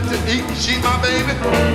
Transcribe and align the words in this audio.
Nothing 0.00 0.22
to 0.22 0.52
eat. 0.52 0.56
She's 0.56 0.82
my 0.82 1.00
baby. 1.00 1.65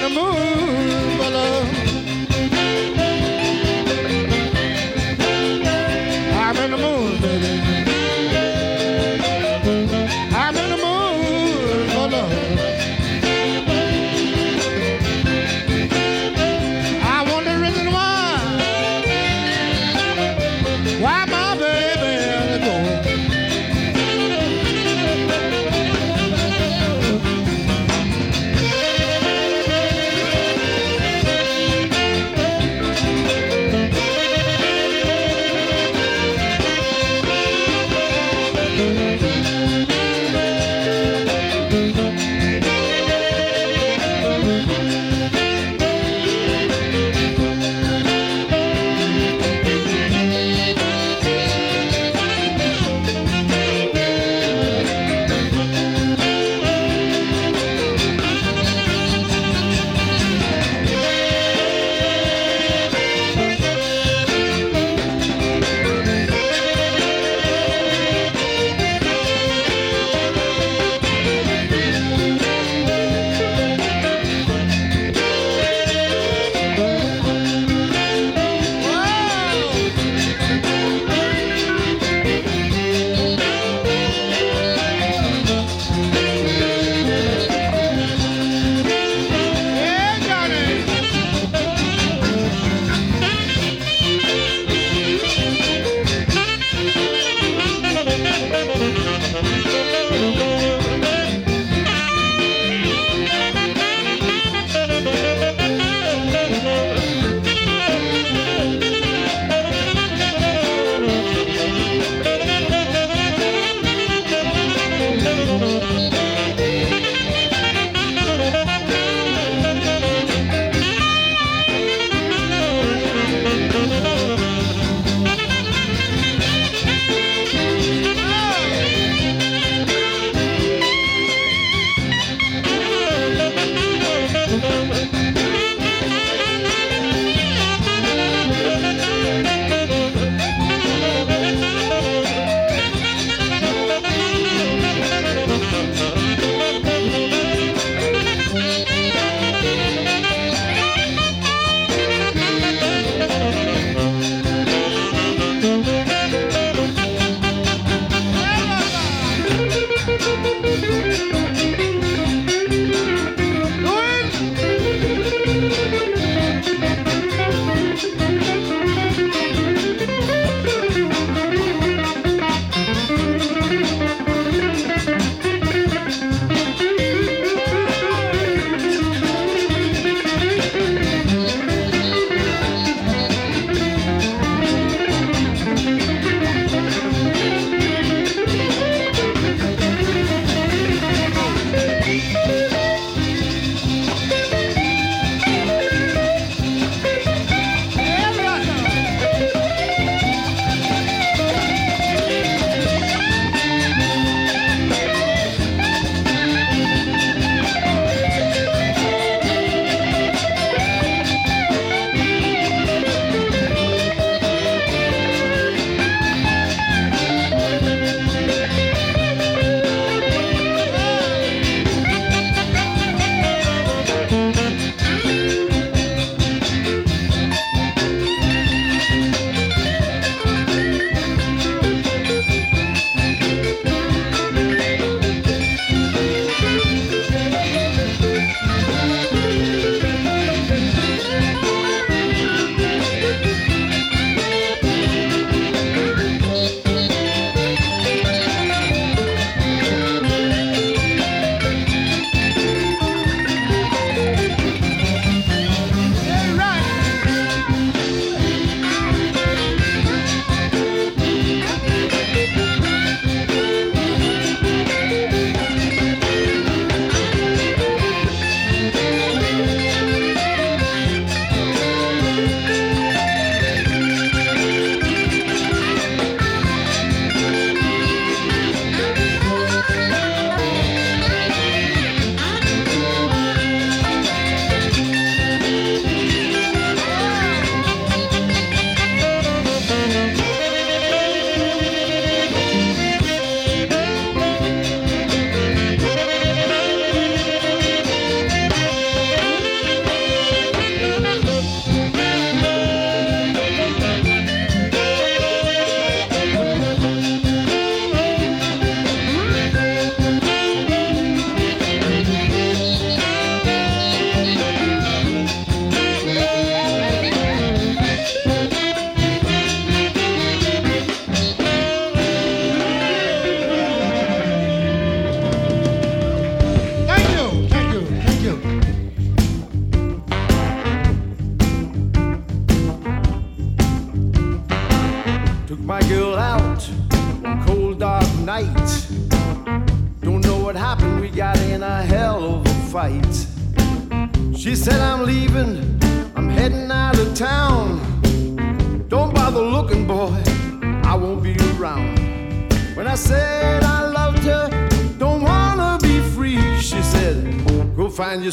The 0.00 0.08
mood 0.08 1.09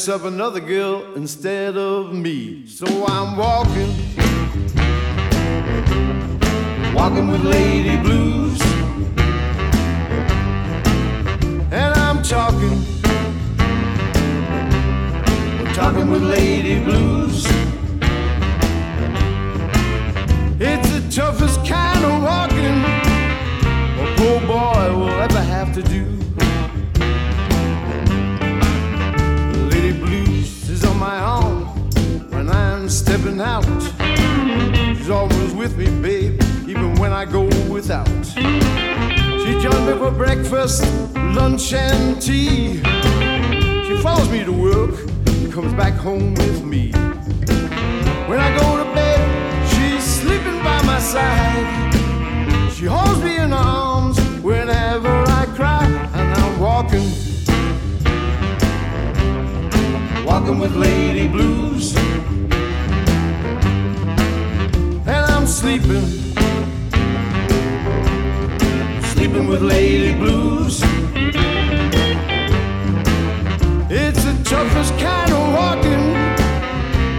find 0.08 0.37
walking 60.58 60.60
with 60.60 60.76
Lady 60.76 61.28
Blues, 61.28 61.96
and 65.06 65.26
I'm 65.32 65.46
sleeping, 65.46 66.06
sleeping 69.14 69.48
with 69.48 69.62
Lady 69.62 70.14
Blues. 70.16 70.82
It's 73.90 74.24
the 74.24 74.34
toughest 74.44 74.98
kind 75.00 75.32
of 75.32 75.54
walking 75.54 76.16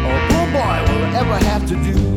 a 0.04 0.26
poor 0.28 0.46
boy 0.52 0.78
will 0.88 1.16
ever 1.16 1.38
have 1.44 1.66
to 1.68 1.74
do. 1.74 2.07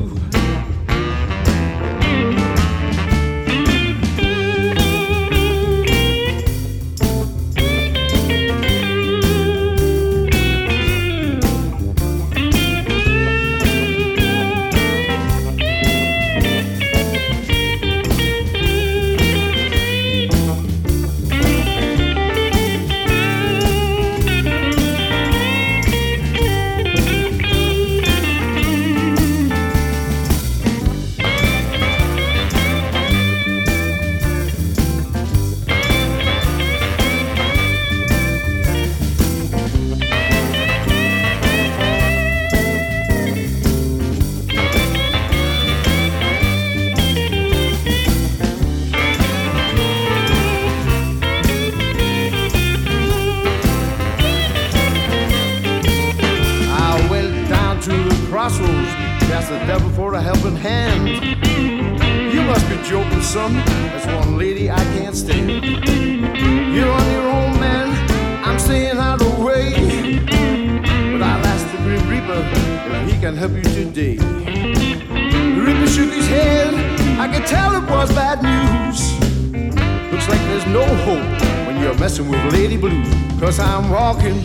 Cause 83.42 83.60
I'm 83.60 83.90
walking 83.90 84.38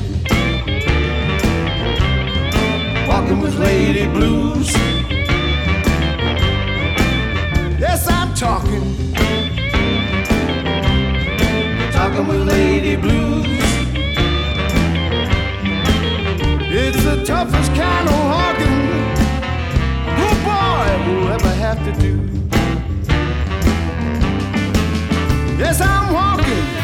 walking 3.07 3.41
with 3.41 3.59
Lady 3.59 4.07
Blues. 4.07 4.73
Yes, 7.79 8.09
I'm 8.11 8.33
talking, 8.35 9.13
talking 11.93 12.27
with 12.27 12.49
Lady 12.49 12.97
Blues. 12.97 13.47
It's 16.73 17.05
the 17.05 17.23
toughest 17.23 17.75
kind 17.75 18.09
of 18.09 18.15
walking 18.33 18.81
oh, 20.09 20.17
who 20.17 20.29
boy 20.47 21.21
will 21.21 21.29
ever 21.35 21.51
have 21.51 21.85
to 21.85 21.93
do. 22.01 22.15
Yes, 25.59 25.83
I'm 25.83 26.15
walking. 26.15 26.76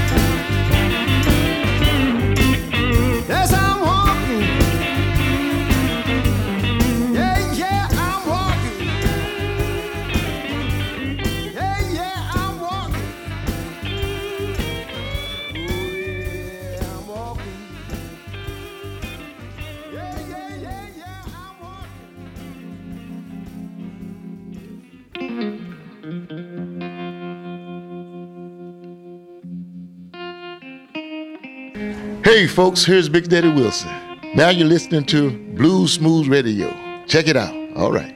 Hey, 32.34 32.46
folks, 32.46 32.82
here's 32.82 33.10
Big 33.10 33.28
Daddy 33.28 33.50
Wilson. 33.50 33.90
Now 34.34 34.48
you're 34.48 34.66
listening 34.66 35.04
to 35.04 35.32
Blues 35.54 36.00
Moose 36.00 36.28
Radio. 36.28 36.70
Check 37.06 37.28
it 37.28 37.36
out. 37.36 37.54
All 37.76 37.92
right. 37.92 38.14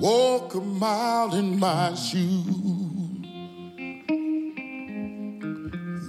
Walk 0.00 0.56
a 0.56 0.60
mile 0.60 1.36
in 1.36 1.56
my 1.56 1.94
shoes. 1.94 2.44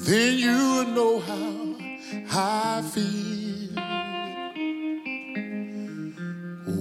Then 0.07 0.39
you 0.39 0.85
know 0.95 1.19
how 1.19 2.79
I 2.79 2.81
feel. 2.81 3.38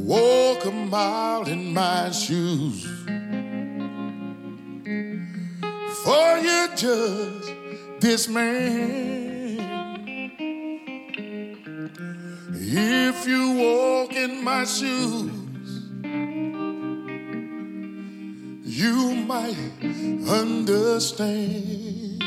walk 0.09 0.65
a 0.65 0.71
mile 0.71 1.47
in 1.47 1.75
my 1.75 2.11
shoes. 2.11 2.83
For 6.03 6.39
you 6.39 6.69
judge 6.75 7.55
this 8.01 8.27
man. 8.27 9.61
If 12.55 13.27
you 13.29 13.53
walk 13.53 14.15
in 14.15 14.43
my 14.43 14.65
shoes, 14.65 15.31
you 18.65 19.15
might 19.27 19.57
understand. 20.27 22.25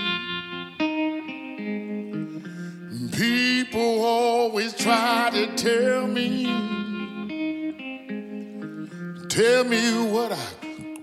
People 3.12 4.04
always 4.04 4.76
try 4.76 5.32
to 5.34 5.56
tell 5.56 6.06
me 6.06 6.61
tell 9.32 9.64
me 9.64 10.12
what 10.12 10.34
I 10.34 10.48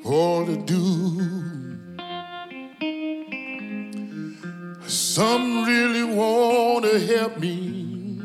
ought 0.05 0.45
to 0.45 0.57
do. 0.59 0.85
Some 4.87 5.64
really 5.64 6.05
want 6.05 6.85
to 6.85 7.01
help 7.07 7.39
me. 7.39 8.20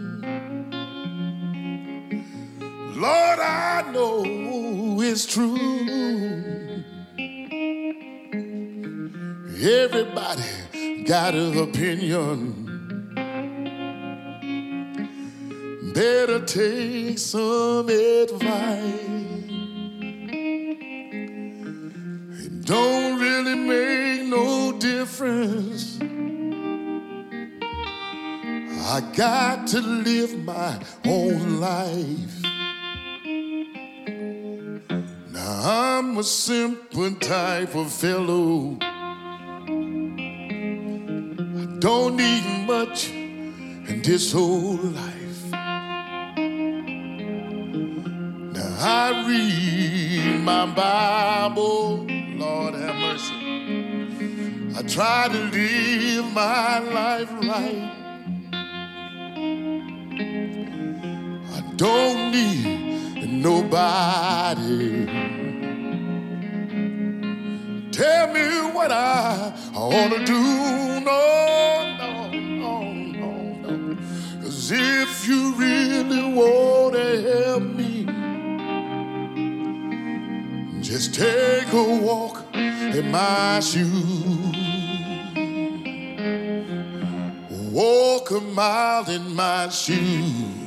Lord, 2.96 3.40
I 3.40 3.90
know 3.94 5.00
it's 5.02 5.26
true. 5.26 5.56
Everybody 9.62 11.04
got 11.06 11.34
an 11.34 11.58
opinion. 11.60 12.73
To 29.74 29.82
live 29.82 30.38
my 30.46 30.80
own 31.04 31.60
life. 31.60 32.44
Now 35.32 35.62
I'm 35.64 36.16
a 36.20 36.24
simple 36.24 37.16
type 37.16 37.74
of 37.74 37.92
fellow. 37.92 38.78
I 41.60 41.66
don't 41.80 42.18
need 42.18 42.68
much 42.68 43.10
in 43.10 44.04
this 44.04 44.32
whole 44.32 44.76
life. 44.76 45.44
Now 48.54 48.76
I 48.80 49.26
read 49.28 50.40
my 50.44 50.68
Bible, 50.68 52.06
Lord 52.38 52.76
have 52.76 52.96
mercy. 52.96 54.78
I 54.78 54.84
try 54.84 55.30
to 55.30 55.40
live 55.58 56.32
my 56.32 56.78
life 56.78 57.32
right. 57.42 58.03
Nobody. 63.74 65.06
Tell 67.92 68.28
me 68.34 68.72
what 68.72 68.92
I 68.92 69.54
ought 69.76 70.10
to 70.10 70.26
do. 70.26 70.34
No, 71.02 71.96
no, 71.98 72.30
no, 72.32 72.84
no, 72.84 73.32
no. 73.66 73.98
Cause 74.42 74.72
if 74.72 75.28
you 75.28 75.56
really 75.56 76.34
want 76.34 76.94
to 76.96 77.22
help 77.22 77.64
me, 77.64 78.06
just 80.82 81.16
take 81.16 81.72
a 81.74 81.84
walk 81.84 82.46
in 82.54 83.12
my 83.12 83.60
shoes. 83.60 84.56
Walk 87.72 88.30
a 88.30 88.40
mile 88.40 89.10
in 89.10 89.36
my 89.36 89.70
shoes. 89.70 90.63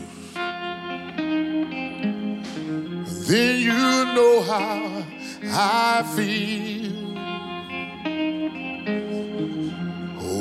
Then 3.27 3.59
you 3.59 3.73
know 3.73 4.41
how 4.43 5.03
I 5.43 6.05
feel. 6.15 6.93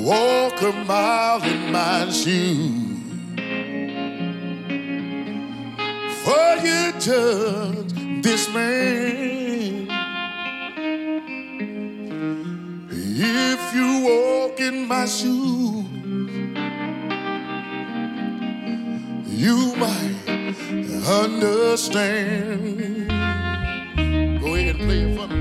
Walk 0.03 0.61
a 0.61 0.71
mile 0.85 1.41
in 1.43 1.71
my 1.71 2.11
shoes. 2.11 2.85
For 6.23 6.57
you 6.63 6.93
judge 6.99 8.21
this 8.21 8.47
man. 8.53 9.87
If 12.91 13.73
you 13.73 13.89
walk 14.05 14.59
in 14.59 14.87
my 14.87 15.07
shoes, 15.07 15.85
you 19.25 19.75
might 19.75 20.14
understand. 21.07 23.07
Go 24.41 24.55
ahead 24.55 24.75
and 24.75 24.79
play 24.79 25.01
it 25.01 25.17
for 25.17 25.27
me. 25.27 25.34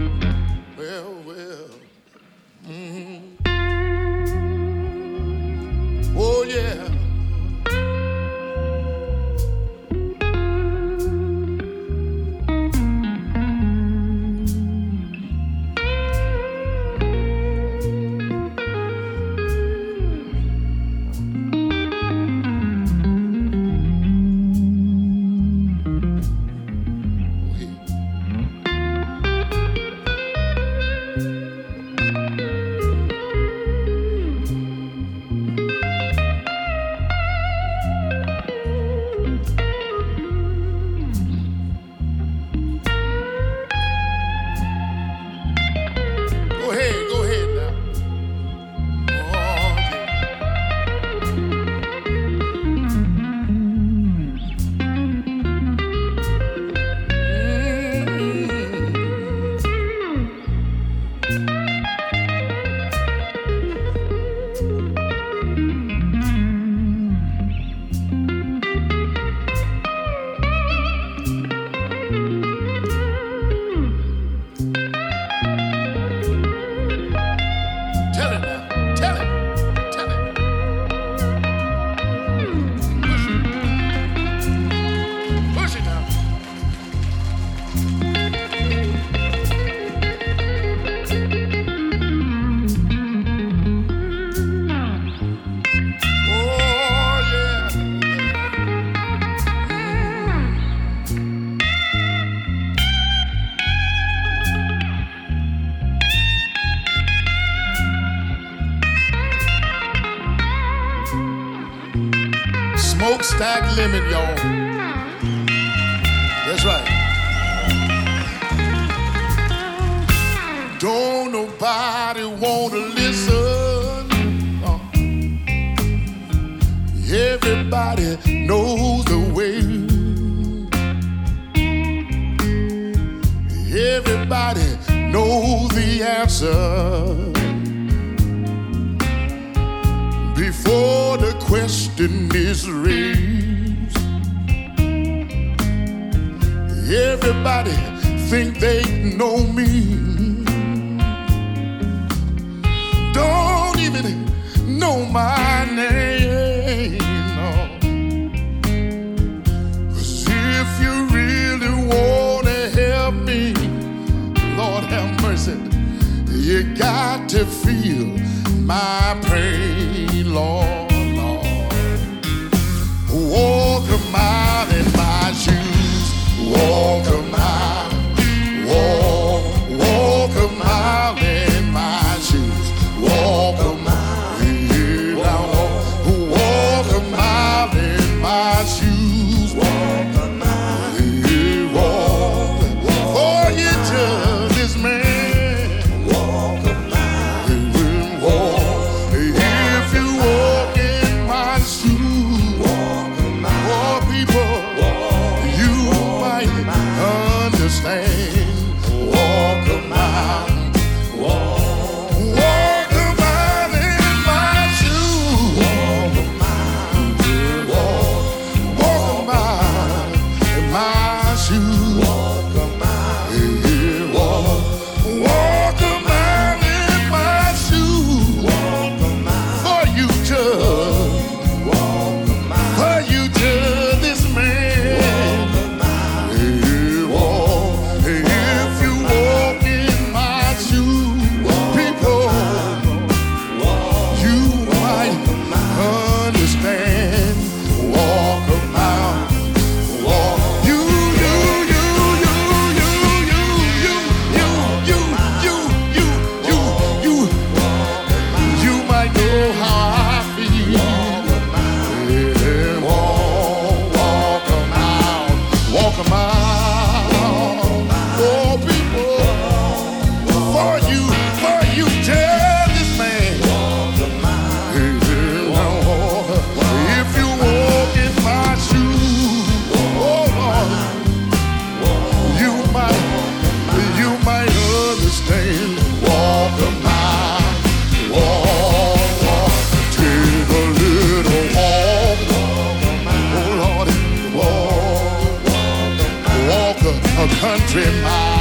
Country 297.57 297.85
mile. 298.03 298.34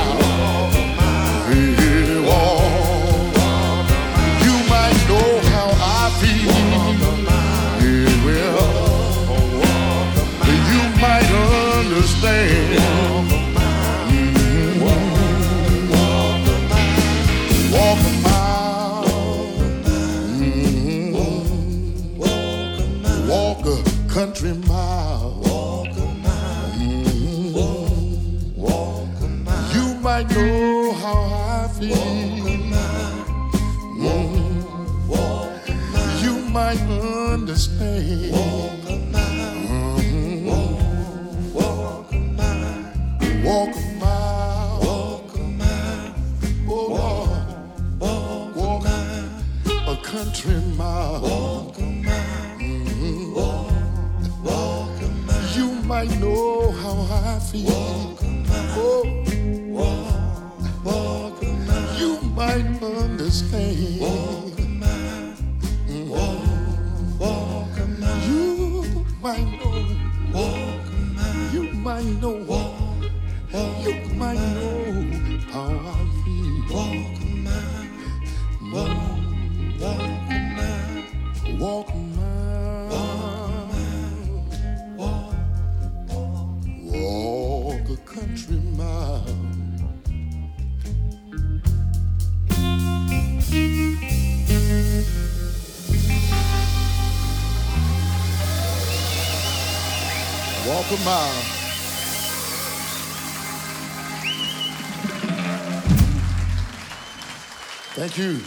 Thank 107.95 108.17
you. 108.17 108.39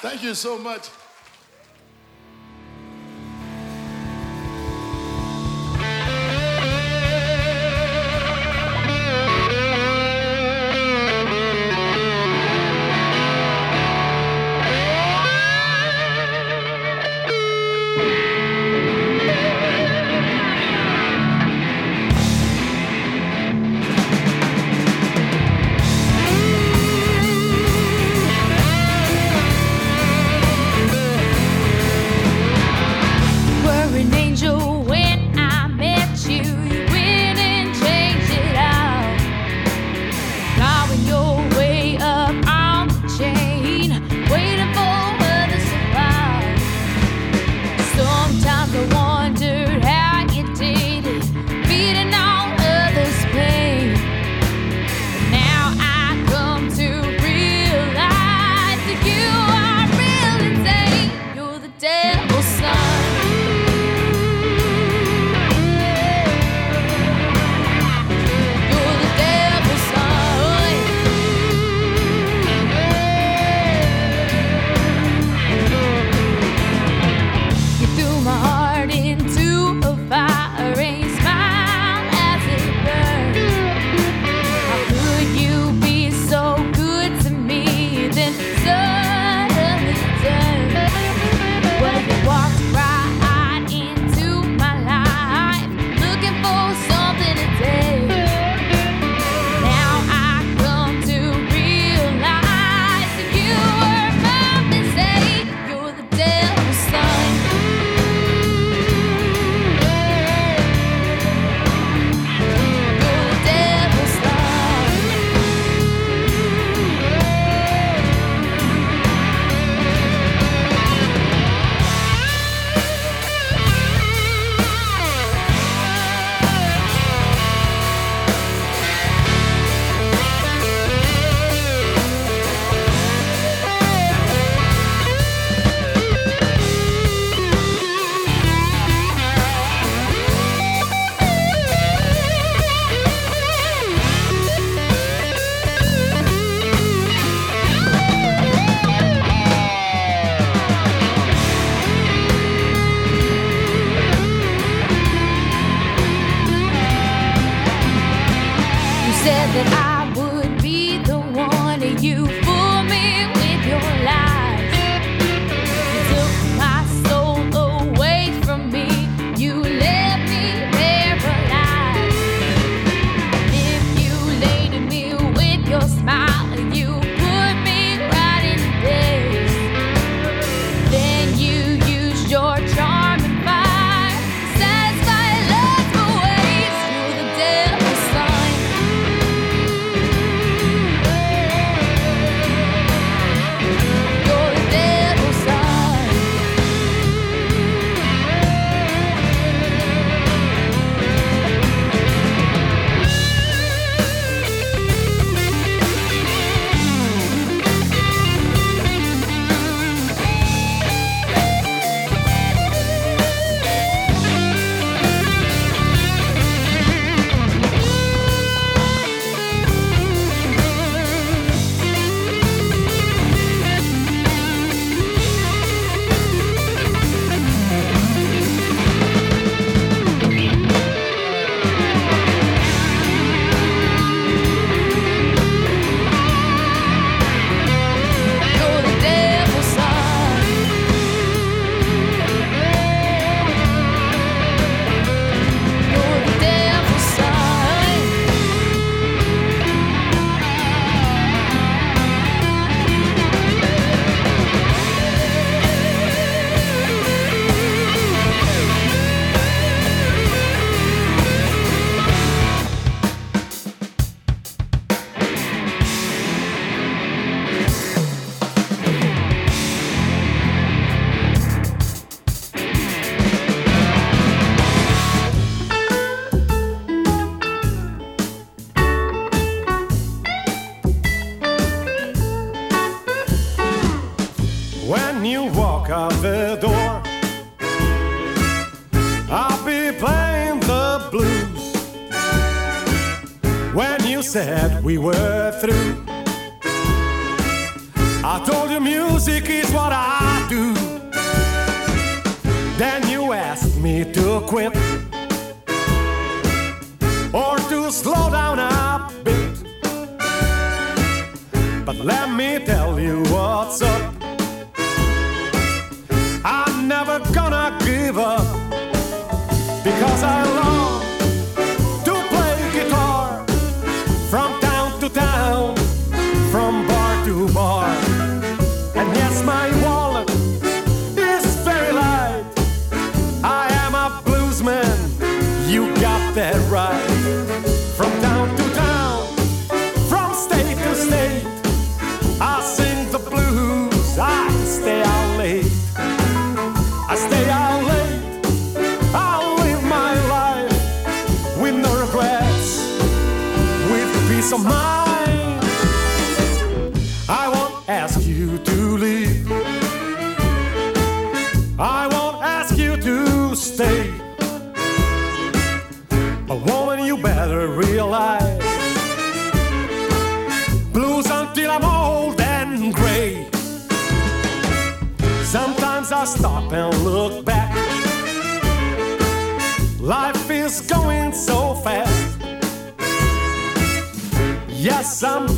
Thank 0.00 0.22
you 0.22 0.32
so 0.34 0.56
much. 0.56 0.90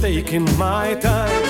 Taking 0.00 0.44
my 0.56 0.94
time. 0.94 1.49